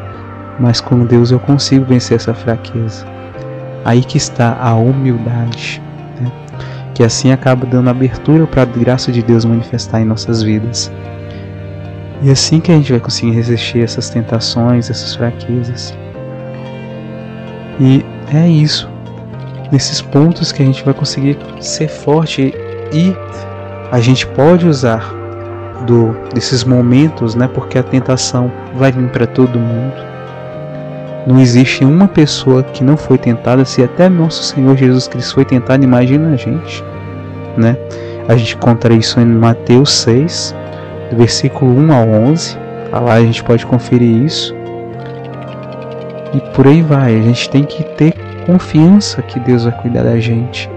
Mas 0.58 0.80
com 0.80 1.04
Deus 1.04 1.30
eu 1.30 1.38
consigo 1.38 1.84
vencer 1.84 2.16
essa 2.16 2.32
fraqueza. 2.32 3.06
Aí 3.84 4.02
que 4.02 4.16
está 4.16 4.56
a 4.58 4.74
humildade. 4.74 5.82
Né? 6.18 6.32
Que 6.94 7.02
assim 7.02 7.32
acaba 7.32 7.66
dando 7.66 7.90
abertura 7.90 8.46
para 8.46 8.62
a 8.62 8.66
graça 8.66 9.12
de 9.12 9.22
Deus 9.22 9.44
manifestar 9.44 10.00
em 10.00 10.06
nossas 10.06 10.42
vidas. 10.42 10.90
E 12.22 12.30
assim 12.30 12.60
que 12.60 12.72
a 12.72 12.74
gente 12.74 12.92
vai 12.92 13.00
conseguir 13.00 13.32
resistir 13.32 13.82
essas 13.82 14.08
tentações, 14.08 14.88
essas 14.88 15.14
fraquezas. 15.14 15.94
E 17.80 18.04
é 18.34 18.48
isso. 18.48 18.88
Nesses 19.70 20.00
pontos 20.00 20.52
que 20.52 20.62
a 20.62 20.66
gente 20.66 20.84
vai 20.84 20.94
conseguir 20.94 21.38
ser 21.60 21.88
forte 21.88 22.54
e 22.92 23.14
a 23.90 24.00
gente 24.00 24.26
pode 24.28 24.66
usar 24.66 25.12
do, 25.86 26.16
desses 26.32 26.64
momentos, 26.64 27.34
né? 27.34 27.48
Porque 27.52 27.78
a 27.78 27.82
tentação 27.82 28.50
vai 28.74 28.92
vir 28.92 29.08
para 29.08 29.26
todo 29.26 29.58
mundo. 29.58 29.94
Não 31.26 31.40
existe 31.40 31.84
uma 31.84 32.06
pessoa 32.06 32.62
que 32.62 32.84
não 32.84 32.96
foi 32.96 33.18
tentada, 33.18 33.64
se 33.64 33.82
até 33.82 34.08
nosso 34.08 34.44
Senhor 34.44 34.76
Jesus 34.76 35.08
Cristo 35.08 35.34
foi 35.34 35.44
tentado, 35.44 35.82
imagina 35.82 36.32
a 36.32 36.36
gente, 36.36 36.84
né? 37.56 37.76
A 38.28 38.36
gente 38.36 38.54
encontra 38.54 38.94
isso 38.94 39.20
em 39.20 39.24
Mateus 39.24 39.90
6, 39.90 40.54
do 41.10 41.16
versículo 41.16 41.76
1 41.78 41.92
ao 41.92 42.08
11. 42.08 42.58
Lá 42.92 43.14
a 43.14 43.20
gente 43.20 43.42
pode 43.42 43.66
conferir 43.66 44.24
isso. 44.24 44.55
E 46.34 46.40
por 46.54 46.66
aí 46.66 46.82
vai, 46.82 47.18
a 47.18 47.22
gente 47.22 47.48
tem 47.50 47.64
que 47.64 47.82
ter 47.82 48.14
confiança 48.46 49.22
que 49.22 49.40
Deus 49.40 49.64
vai 49.64 49.72
cuidar 49.80 50.02
da 50.02 50.18
gente 50.18 50.68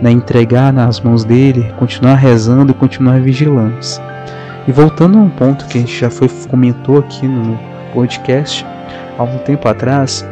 né, 0.00 0.10
entregar 0.10 0.72
nas 0.72 1.00
mãos 1.00 1.24
dele, 1.24 1.72
continuar 1.78 2.14
rezando 2.14 2.72
e 2.72 2.74
continuar 2.74 3.20
vigilantes. 3.20 4.00
E 4.66 4.72
voltando 4.72 5.18
a 5.18 5.20
um 5.20 5.30
ponto 5.30 5.66
que 5.66 5.78
a 5.78 5.80
gente 5.80 5.98
já 5.98 6.10
foi 6.10 6.28
comentou 6.48 6.98
aqui 6.98 7.26
no 7.26 7.58
podcast 7.92 8.66
há 9.18 9.22
um 9.22 9.38
tempo 9.38 9.68
atrás, 9.68 10.26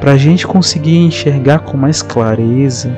para 0.00 0.12
a 0.12 0.16
gente 0.16 0.46
conseguir 0.46 0.98
enxergar 0.98 1.60
com 1.60 1.76
mais 1.76 2.02
clareza 2.02 2.94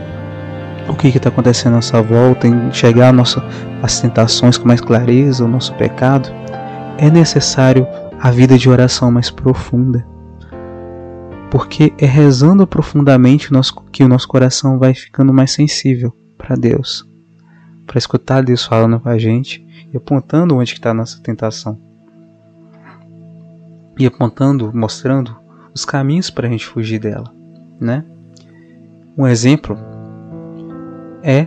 o 0.89 0.95
que 0.95 1.09
está 1.09 1.29
acontecendo 1.29 1.73
à 1.73 1.77
nossa 1.77 2.03
volta, 2.03 2.47
enxergar 2.47 3.13
nossa, 3.13 3.43
as 3.83 4.01
tentações 4.01 4.59
com 4.59 4.67
mais 4.67 4.81
clareza, 4.81 5.45
o 5.45 5.49
nosso 5.49 5.73
pecado, 5.75 6.31
é 6.99 7.11
necessário 7.11 7.87
a 8.21 8.31
vida 8.31 8.57
de 8.57 8.69
oração 8.69 9.11
mais 9.11 9.31
profunda 9.31 10.05
porque 11.55 11.95
é 11.99 12.05
rezando 12.05 12.67
profundamente 12.67 13.49
que 13.93 14.03
o 14.03 14.09
nosso 14.09 14.27
coração 14.27 14.77
vai 14.77 14.93
ficando 14.93 15.33
mais 15.33 15.53
sensível 15.53 16.13
para 16.37 16.57
Deus, 16.57 17.09
para 17.87 17.97
escutar 17.97 18.43
Deus 18.43 18.65
falando 18.65 18.99
com 18.99 19.09
a 19.09 19.17
gente 19.17 19.65
e 19.93 19.97
apontando 19.97 20.57
onde 20.57 20.73
está 20.73 20.91
a 20.91 20.95
nossa 20.95 21.21
tentação, 21.23 21.79
e 23.97 24.05
apontando, 24.05 24.73
mostrando 24.75 25.37
os 25.73 25.85
caminhos 25.85 26.29
para 26.29 26.49
a 26.49 26.51
gente 26.51 26.67
fugir 26.67 26.99
dela, 26.99 27.33
né? 27.81 28.05
Um 29.17 29.25
exemplo 29.25 29.79
é 31.23 31.47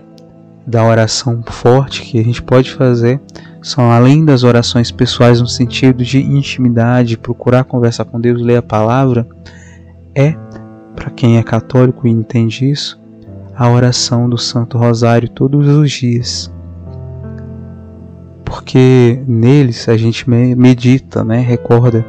da 0.65 0.85
oração 0.85 1.43
forte 1.45 2.03
que 2.03 2.17
a 2.17 2.23
gente 2.23 2.41
pode 2.41 2.73
fazer 2.73 3.19
são 3.61 3.91
além 3.91 4.23
das 4.23 4.43
orações 4.43 4.89
pessoais 4.89 5.41
no 5.41 5.47
sentido 5.47 6.01
de 6.01 6.19
intimidade, 6.19 7.17
procurar 7.17 7.65
conversar 7.65 8.05
com 8.05 8.21
Deus, 8.21 8.41
ler 8.41 8.55
a 8.55 8.61
palavra, 8.61 9.27
é, 10.17 10.35
para 10.95 11.11
quem 11.11 11.37
é 11.37 11.43
católico 11.43 12.07
e 12.07 12.11
entende 12.11 12.67
isso, 12.67 12.99
a 13.55 13.69
oração 13.69 14.27
do 14.27 14.37
Santo 14.37 14.75
Rosário 14.75 15.29
todos 15.29 15.67
os 15.67 15.91
dias. 15.91 16.51
Porque 18.43 19.21
neles 19.27 19.87
a 19.87 19.95
gente 19.95 20.27
medita, 20.27 21.23
né, 21.23 21.39
recorda 21.39 22.03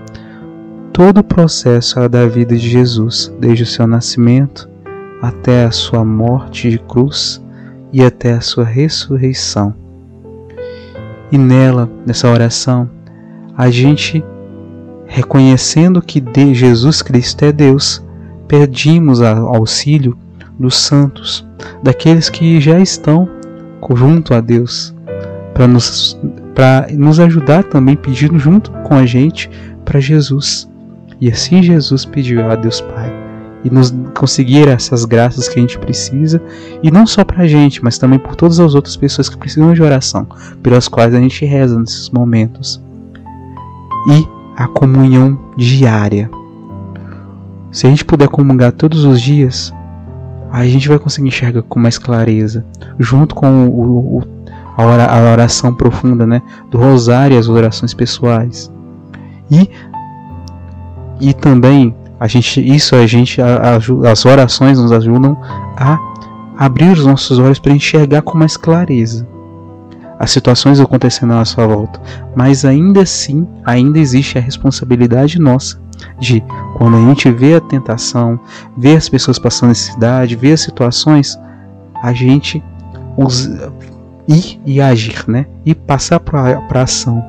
todo 0.91 1.19
o 1.19 1.25
processo 1.25 2.09
da 2.09 2.27
vida 2.27 2.57
de 2.57 2.67
Jesus, 2.67 3.31
desde 3.39 3.65
o 3.65 3.67
seu 3.67 3.87
nascimento 3.87 4.69
até 5.21 5.65
a 5.65 5.71
sua 5.71 6.03
morte 6.03 6.71
de 6.71 6.79
cruz 6.79 7.45
e 7.93 8.03
até 8.03 8.33
a 8.33 8.41
sua 8.41 8.65
ressurreição. 8.65 9.75
E 11.31 11.37
nela, 11.37 11.91
nessa 12.07 12.31
oração, 12.31 12.89
a 13.55 13.69
gente 13.71 14.25
reconhecendo 15.09 16.03
que 16.03 16.21
de 16.21 16.55
Jesus 16.55 17.01
Cristo 17.01 17.45
é 17.45 17.51
Deus, 17.51 18.05
pedimos 18.47 19.23
auxílio 19.23 20.17
dos 20.59 20.77
santos, 20.77 21.45
daqueles 21.83 22.29
que 22.29 22.61
já 22.61 22.79
estão 22.79 23.29
junto 23.95 24.35
a 24.35 24.41
Deus, 24.41 24.95
para 25.55 25.67
nos, 25.67 26.21
nos 26.93 27.19
ajudar 27.19 27.65
também, 27.65 27.97
pedindo 27.97 28.39
junto 28.39 28.71
com 28.71 28.95
a 28.95 29.07
gente 29.07 29.51
para 29.85 29.99
Jesus. 29.99 30.69
E 31.21 31.31
assim 31.31 31.63
Jesus 31.63 32.05
pediu 32.05 32.49
a 32.49 32.55
Deus 32.55 32.81
Pai 32.83 33.11
e 33.65 33.71
nos 33.71 33.93
conseguir 34.15 34.69
essas 34.69 35.05
graças 35.05 35.49
que 35.49 35.59
a 35.59 35.63
gente 35.63 35.79
precisa, 35.79 36.41
e 36.81 36.91
não 36.91 37.07
só 37.07 37.25
para 37.25 37.43
a 37.43 37.47
gente, 37.47 37.83
mas 37.83 37.99
também 37.99 38.19
por 38.19 38.37
todas 38.37 38.61
as 38.61 38.75
outras 38.75 38.97
pessoas 38.97 39.29
que 39.29 39.37
precisam 39.37 39.73
de 39.73 39.83
oração, 39.83 40.29
pelas 40.63 40.87
quais 40.87 41.13
a 41.13 41.21
gente 41.21 41.45
reza 41.45 41.79
nesses 41.79 42.09
momentos. 42.11 42.81
E 44.11 44.38
a 44.59 44.67
comunhão 44.67 45.39
diária. 45.57 46.29
Se 47.71 47.87
a 47.87 47.91
gente 47.91 48.05
puder 48.05 48.27
comungar 48.27 48.73
todos 48.73 49.05
os 49.05 49.23
dias, 49.23 49.73
a 50.51 50.67
gente 50.67 50.89
vai 50.89 50.99
conseguir 50.99 51.29
enxergar 51.29 51.63
com 51.63 51.79
mais 51.79 51.97
clareza, 51.97 52.67
junto 52.99 53.37
com 53.37 53.69
o, 53.69 54.19
o, 54.19 54.23
a 54.77 55.33
oração 55.33 55.73
profunda 55.73 56.27
né, 56.27 56.43
do 56.73 56.77
rosário 56.77 57.37
e 57.37 57.39
as 57.39 57.49
orações 57.49 57.95
pessoais. 57.95 58.69
E, 59.49 59.71
e 61.21 61.33
também 61.33 61.95
a 62.19 62.27
gente, 62.27 62.61
isso 62.61 62.97
a 62.97 63.07
gente, 63.07 63.41
a, 63.41 63.77
a, 63.77 64.11
as 64.11 64.27
orações 64.27 64.77
nos 64.77 64.91
ajudam 64.91 65.37
a 65.77 65.97
abrir 66.59 66.91
os 66.91 67.07
nossos 67.07 67.39
olhos 67.39 67.61
para 67.61 67.73
enxergar 67.73 68.23
com 68.23 68.37
mais 68.37 68.57
clareza 68.57 69.25
as 70.19 70.31
situações 70.31 70.81
acontecendo 70.81 71.33
à 71.35 71.45
sua 71.45 71.67
volta, 71.67 72.01
mas 72.35 72.65
ainda 72.65 73.03
assim, 73.03 73.47
ainda 73.65 73.99
existe 73.99 74.37
a 74.37 74.41
responsabilidade 74.41 75.39
nossa 75.39 75.79
de 76.19 76.43
quando 76.77 76.97
a 76.97 77.01
gente 77.01 77.31
vê 77.31 77.55
a 77.55 77.61
tentação, 77.61 78.39
vê 78.77 78.97
as 78.97 79.09
pessoas 79.09 79.39
passando 79.39 79.71
necessidade, 79.71 80.37
vê 80.37 80.53
as 80.53 80.61
situações, 80.61 81.39
a 82.03 82.13
gente 82.13 82.63
ir 84.29 84.61
e 84.65 84.81
agir, 84.81 85.25
né? 85.27 85.47
E 85.65 85.75
passar 85.75 86.21
para 86.21 86.63
a 86.71 86.83
ação. 86.83 87.25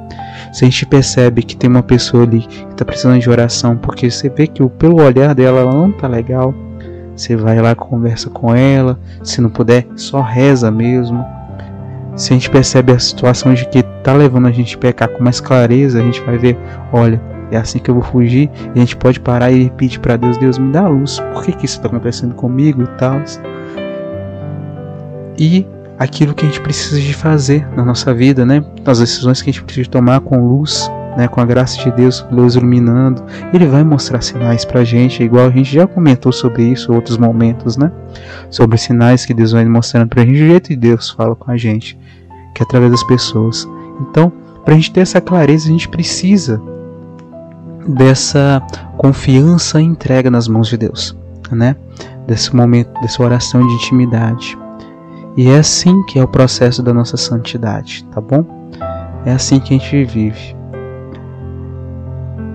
Se 0.54 0.66
a 0.66 0.70
gente 0.70 0.86
percebe 0.86 1.44
que 1.44 1.56
tem 1.56 1.70
uma 1.70 1.84
pessoa 1.84 2.24
ali 2.24 2.42
que 2.42 2.66
está 2.72 2.86
precisando 2.86 3.20
de 3.20 3.30
oração, 3.30 3.78
porque 3.78 4.10
você 4.10 4.30
vê 4.30 4.48
que 4.48 4.68
pelo 4.70 5.02
olhar 5.02 5.34
dela 5.34 5.62
ela 5.62 5.74
não 5.74 5.92
tá 5.92 6.08
legal, 6.08 6.54
você 7.16 7.36
vai 7.36 7.60
lá 7.62 7.76
conversa 7.76 8.30
com 8.30 8.54
ela, 8.54 9.00
se 9.24 9.42
não 9.42 9.50
puder, 9.50 9.88
só 9.96 10.22
reza 10.22 10.70
mesmo 10.72 11.26
se 12.20 12.34
a 12.34 12.36
gente 12.36 12.50
percebe 12.50 12.92
a 12.92 13.00
situação 13.00 13.54
de 13.54 13.66
que 13.70 13.80
está 13.80 14.14
levando 14.14 14.48
a 14.48 14.52
gente 14.52 14.76
a 14.76 14.78
pecar 14.78 15.08
com 15.08 15.24
mais 15.24 15.40
clareza, 15.40 16.00
a 16.00 16.04
gente 16.04 16.20
vai 16.22 16.38
ver, 16.38 16.58
olha, 16.92 17.20
é 17.50 17.56
assim 17.56 17.80
que 17.80 17.90
eu 17.90 17.96
vou 17.96 18.04
fugir, 18.04 18.50
e 18.76 18.78
a 18.78 18.82
gente 18.82 18.98
pode 18.98 19.22
parar 19.22 19.52
e 19.54 19.70
pedir 19.70 20.00
para 20.00 20.18
Deus, 20.18 20.38
Deus 20.38 20.58
me 20.58 20.70
dá 20.70 20.86
luz, 20.86 21.22
por 21.34 21.44
que, 21.44 21.54
que 21.54 21.66
isso 21.66 21.78
está 21.78 21.88
acontecendo 21.88 22.36
comigo 22.36 22.84
e 22.84 22.88
tal. 22.98 23.22
E 25.38 25.66
aquilo 25.98 26.34
que 26.34 26.46
a 26.46 26.50
gente 26.50 26.60
precisa 26.60 27.00
de 27.00 27.14
fazer 27.14 27.66
na 27.74 27.86
nossa 27.86 28.14
vida, 28.14 28.46
né? 28.46 28.62
As 28.86 29.00
decisões 29.00 29.42
que 29.42 29.50
a 29.50 29.54
gente 29.54 29.64
precisa 29.64 29.90
tomar 29.90 30.20
com 30.20 30.46
luz, 30.46 30.92
né? 31.18 31.28
Com 31.28 31.42
a 31.42 31.46
graça 31.46 31.78
de 31.84 31.92
Deus, 31.92 32.26
luz 32.32 32.56
iluminando, 32.56 33.24
Ele 33.54 33.66
vai 33.68 33.84
mostrar 33.84 34.22
sinais 34.22 34.66
para 34.66 34.82
a 34.82 34.84
gente, 34.84 35.24
igual 35.24 35.48
a 35.48 35.52
gente 35.52 35.74
já 35.74 35.88
comentou 35.88 36.32
sobre 36.32 36.64
isso 36.64 36.92
em 36.92 36.96
outros 36.96 37.18
momentos, 37.18 37.78
né? 37.78 37.92
Sobre 38.50 38.78
sinais 38.78 39.26
que 39.26 39.34
Deus 39.34 39.52
vai 39.52 39.66
mostrando 39.66 40.10
para 40.10 40.22
a 40.22 40.26
gente, 40.26 40.42
o 40.42 40.48
jeito 40.48 40.70
que 40.70 40.76
Deus 40.76 41.10
fala 41.10 41.36
com 41.36 41.52
a 41.52 41.58
gente, 41.58 41.98
que 42.54 42.62
é 42.62 42.66
através 42.66 42.92
das 42.92 43.04
pessoas. 43.04 43.68
Então, 44.02 44.32
para 44.64 44.74
a 44.74 44.78
gente 44.78 44.92
ter 44.92 45.02
essa 45.02 45.22
clareza, 45.22 45.68
a 45.68 45.72
gente 45.72 45.90
precisa 45.90 46.62
dessa 47.88 48.62
confiança 48.98 49.82
e 49.82 49.86
entrega 49.86 50.30
nas 50.30 50.48
mãos 50.48 50.68
de 50.68 50.78
Deus, 50.78 51.18
né? 51.52 51.76
Desse 52.28 52.56
momento, 52.56 52.92
dessa 53.02 53.24
oração 53.24 53.66
de 53.66 53.74
intimidade. 53.74 54.58
E 55.36 55.48
é 55.50 55.58
assim 55.58 56.04
que 56.04 56.20
é 56.20 56.24
o 56.24 56.28
processo 56.28 56.84
da 56.84 56.94
nossa 56.94 57.18
santidade, 57.18 58.06
tá 58.12 58.22
bom? 58.22 58.46
É 59.26 59.32
assim 59.32 59.60
que 59.60 59.74
a 59.74 59.78
gente 59.78 60.06
vive. 60.06 60.59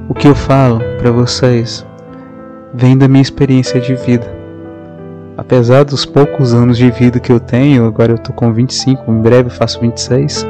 O 0.07 0.13
que 0.13 0.29
eu 0.29 0.35
falo 0.35 0.81
para 0.99 1.11
vocês 1.11 1.85
vem 2.75 2.97
da 2.99 3.09
minha 3.09 3.23
experiência 3.23 3.81
de 3.81 3.95
vida. 3.95 4.27
Apesar 5.37 5.85
dos 5.85 6.05
poucos 6.05 6.53
anos 6.53 6.77
de 6.77 6.91
vida 6.91 7.19
que 7.19 7.33
eu 7.33 7.41
tenho, 7.41 7.87
agora 7.87 8.13
eu 8.13 8.19
tô 8.19 8.33
com 8.33 8.53
25, 8.53 9.11
em 9.11 9.23
breve 9.23 9.49
faço 9.49 9.81
26. 9.81 10.47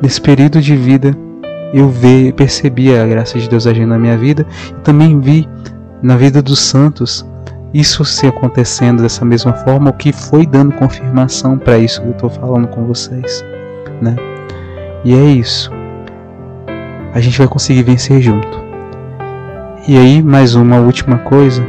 Nesse 0.00 0.20
período 0.20 0.60
de 0.60 0.76
vida, 0.76 1.16
eu 1.74 1.88
vi, 1.88 2.32
percebi 2.32 2.96
a 2.96 3.04
graça 3.06 3.38
de 3.38 3.48
Deus 3.48 3.66
agindo 3.66 3.88
na 3.88 3.98
minha 3.98 4.16
vida 4.16 4.46
e 4.70 4.80
também 4.82 5.18
vi 5.18 5.48
na 6.00 6.16
vida 6.16 6.40
dos 6.40 6.60
santos 6.60 7.26
isso 7.74 8.04
se 8.04 8.26
acontecendo 8.26 9.02
dessa 9.02 9.24
mesma 9.24 9.52
forma, 9.52 9.90
o 9.90 9.92
que 9.92 10.12
foi 10.12 10.46
dando 10.46 10.72
confirmação 10.74 11.58
para 11.58 11.76
isso 11.76 12.00
que 12.00 12.06
eu 12.06 12.12
estou 12.12 12.30
falando 12.30 12.68
com 12.68 12.86
vocês, 12.86 13.44
né? 14.00 14.16
E 15.04 15.12
é 15.12 15.24
isso. 15.24 15.77
A 17.14 17.20
gente 17.20 17.38
vai 17.38 17.48
conseguir 17.48 17.82
vencer 17.82 18.20
junto. 18.20 18.68
E 19.86 19.96
aí, 19.96 20.22
mais 20.22 20.54
uma 20.54 20.78
última 20.78 21.18
coisa: 21.18 21.64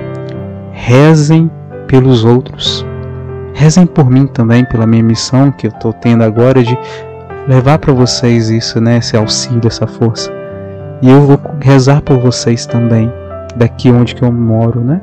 rezem 0.74 1.50
pelos 1.88 2.26
outros. 2.26 2.86
Rezem 3.54 3.86
por 3.86 4.10
mim 4.10 4.28
também, 4.28 4.66
pela 4.66 4.86
minha 4.86 5.04
missão 5.04 5.52
que 5.52 5.68
eu 5.68 5.72
estou 5.72 5.94
tendo 5.94 6.24
agora 6.24 6.64
de 6.64 6.78
levar 7.48 7.80
para 7.80 7.94
vocês 7.94 8.50
isso, 8.50 8.80
né, 8.80 8.98
esse 8.98 9.18
auxílio, 9.18 9.68
essa 9.68 9.88
força. 9.88 10.32
E 11.02 11.10
eu 11.10 11.22
vou 11.22 11.40
rezar 11.62 12.02
por 12.02 12.18
vocês 12.20 12.66
também, 12.66 13.12
daqui 13.56 13.90
onde 13.92 14.16
que 14.16 14.24
eu 14.24 14.32
moro, 14.32 14.82
né? 14.82 15.02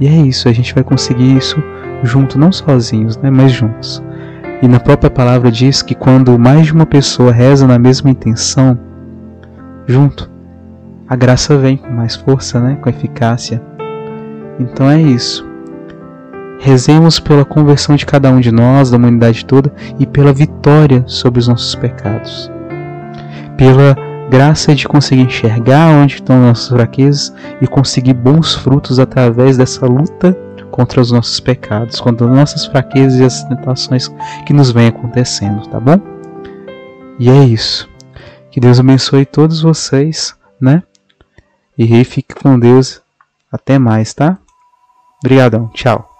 E 0.00 0.08
é 0.08 0.10
isso, 0.10 0.48
a 0.48 0.52
gente 0.52 0.74
vai 0.74 0.82
conseguir 0.82 1.36
isso 1.36 1.62
junto, 2.02 2.38
não 2.38 2.50
sozinhos, 2.50 3.16
né, 3.18 3.30
mas 3.30 3.52
juntos. 3.52 4.02
E 4.60 4.66
na 4.66 4.80
própria 4.80 5.10
palavra 5.10 5.50
diz 5.50 5.82
que 5.82 5.94
quando 5.94 6.38
mais 6.38 6.66
de 6.66 6.72
uma 6.72 6.86
pessoa 6.86 7.30
reza 7.30 7.66
na 7.66 7.78
mesma 7.78 8.10
intenção, 8.10 8.78
junto, 9.86 10.30
a 11.08 11.16
graça 11.16 11.56
vem 11.58 11.76
com 11.76 11.90
mais 11.90 12.16
força, 12.16 12.60
né, 12.60 12.78
com 12.80 12.88
eficácia. 12.88 13.62
Então 14.58 14.88
é 14.90 15.00
isso. 15.00 15.46
Rezemos 16.60 17.18
pela 17.18 17.44
conversão 17.44 17.96
de 17.96 18.06
cada 18.06 18.30
um 18.30 18.40
de 18.40 18.52
nós, 18.52 18.90
da 18.90 18.96
humanidade 18.96 19.44
toda, 19.44 19.72
e 19.98 20.06
pela 20.06 20.32
vitória 20.32 21.02
sobre 21.06 21.40
os 21.40 21.48
nossos 21.48 21.74
pecados. 21.74 22.50
Pela 23.56 23.96
graça 24.30 24.74
de 24.74 24.88
conseguir 24.88 25.22
enxergar 25.22 25.88
onde 25.88 26.14
estão 26.14 26.40
nossas 26.40 26.68
fraquezas 26.68 27.34
e 27.60 27.66
conseguir 27.66 28.14
bons 28.14 28.54
frutos 28.54 28.98
através 28.98 29.58
dessa 29.58 29.84
luta 29.84 30.34
contra 30.70 31.00
os 31.02 31.12
nossos 31.12 31.38
pecados, 31.38 32.00
contra 32.00 32.26
as 32.26 32.34
nossas 32.34 32.64
fraquezas 32.64 33.20
e 33.20 33.24
as 33.24 33.44
tentações 33.44 34.10
que 34.46 34.54
nos 34.54 34.70
vêm 34.70 34.88
acontecendo, 34.88 35.66
tá 35.68 35.78
bom? 35.78 36.00
E 37.18 37.28
é 37.28 37.44
isso. 37.44 37.91
Que 38.52 38.60
Deus 38.60 38.78
abençoe 38.78 39.24
todos 39.24 39.62
vocês, 39.62 40.36
né? 40.60 40.82
E 41.76 42.04
fique 42.04 42.34
com 42.34 42.58
Deus. 42.58 43.00
Até 43.50 43.78
mais, 43.78 44.12
tá? 44.12 44.38
Obrigadão. 45.24 45.68
Tchau. 45.68 46.11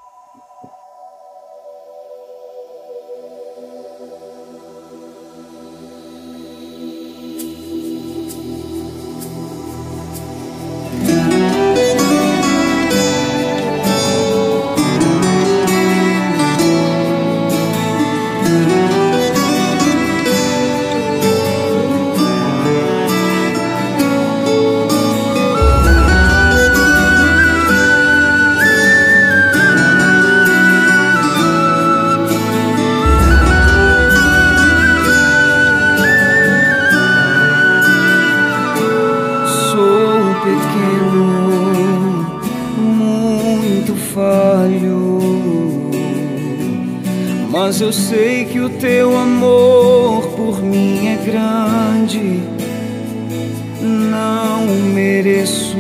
Eu 47.83 47.93
sei 47.93 48.45
que 48.45 48.61
o 48.61 48.69
teu 48.69 49.17
amor 49.17 50.23
por 50.37 50.63
mim 50.63 51.09
é 51.09 51.17
grande. 51.17 52.41
Não 53.81 54.67
mereço, 54.95 55.77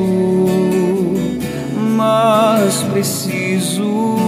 mas 1.97 2.83
preciso 2.93 4.19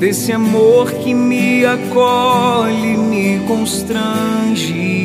desse 0.00 0.32
amor 0.32 0.90
que 0.90 1.12
me 1.12 1.66
acolhe, 1.66 2.96
me 2.96 3.40
constrange. 3.46 5.01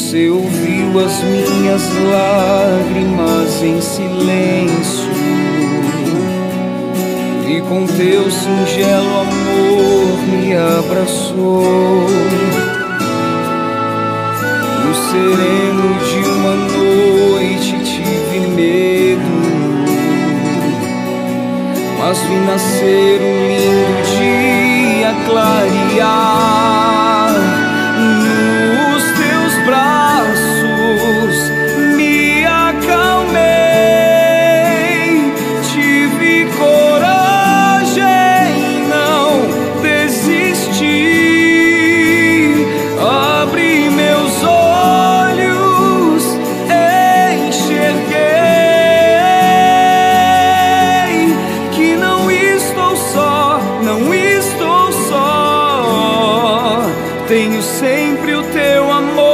Você 0.00 0.30
ouviu 0.30 0.98
as 0.98 1.22
minhas 1.22 1.82
lágrimas 2.10 3.62
em 3.62 3.80
silêncio 3.82 5.10
e 7.46 7.60
com 7.60 7.86
teu 7.86 8.30
singelo 8.30 9.20
amor 9.20 10.18
me 10.26 10.56
abraçou. 10.56 12.06
No 14.86 14.94
sereno 15.10 15.88
de 16.08 16.20
uma 16.30 16.54
noite 16.56 17.76
tive 17.84 18.40
medo, 18.56 19.30
mas 21.98 22.18
vi 22.22 22.36
nascer 22.46 23.20
um 23.20 23.36
lindo 23.46 24.00
dia 24.16 25.14
clarear. 25.28 25.79
tenho 57.30 57.62
sempre 57.62 58.34
o 58.34 58.42
teu 58.42 58.90
amor. 58.90 59.29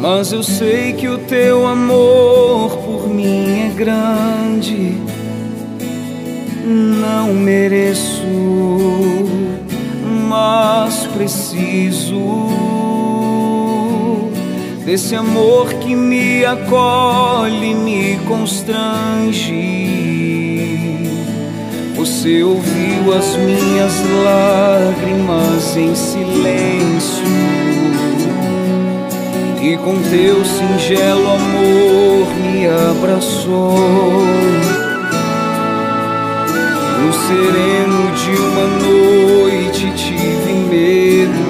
Mas 0.00 0.32
eu 0.32 0.44
sei 0.44 0.92
que 0.92 1.08
o 1.08 1.18
teu 1.18 1.66
amor 1.66 2.70
por 2.78 3.08
mim 3.08 3.62
é 3.66 3.72
grande. 3.74 4.96
Não 6.64 7.34
mereço, 7.34 8.22
mas 10.28 11.04
preciso 11.06 12.48
desse 14.84 15.16
amor 15.16 15.74
que 15.74 15.96
me 15.96 16.44
acolhe, 16.44 17.74
me 17.74 18.18
constrange. 18.28 19.52
Você 21.96 22.44
ouviu 22.44 23.14
as 23.18 23.36
minhas 23.36 23.94
lágrimas 24.24 25.76
em 25.76 25.92
silêncio 25.96 27.57
e 29.60 29.76
com 29.76 30.00
teu 30.02 30.44
singelo 30.44 31.30
amor 31.30 32.26
me 32.42 32.66
abraçou. 32.66 33.74
No 37.00 37.12
sereno 37.12 38.12
de 38.14 38.30
uma 38.40 38.66
noite 38.86 39.92
tive 39.96 40.52
medo, 40.70 41.44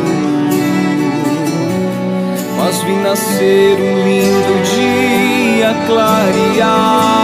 mas 2.57 2.83
vi 2.83 2.93
nascer 2.93 3.79
um 3.79 3.95
lindo 4.05 4.55
dia 4.75 5.75
clarear. 5.87 7.18